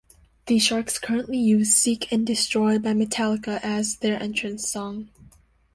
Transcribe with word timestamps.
The 0.47 0.57
Sharks 0.57 0.97
currently 0.97 1.37
use 1.37 1.75
"Seek 1.75 2.11
and 2.11 2.25
Destroy" 2.25 2.79
by 2.79 2.93
Metallica 2.93 3.59
as 3.61 3.97
their 3.97 4.19
entrance 4.19 4.67
song. 4.67 5.09